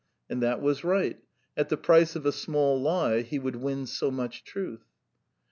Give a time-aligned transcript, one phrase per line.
[0.31, 1.19] And that was right:
[1.55, 4.85] at the price of a small lie he would win so much truth.